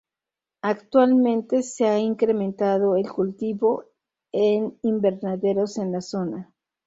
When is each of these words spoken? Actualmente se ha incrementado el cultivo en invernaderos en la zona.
Actualmente 0.63 1.61
se 1.61 1.85
ha 1.87 1.99
incrementado 1.99 2.95
el 2.95 3.07
cultivo 3.07 3.85
en 4.31 4.75
invernaderos 4.81 5.77
en 5.77 5.91
la 5.91 6.01
zona. 6.01 6.51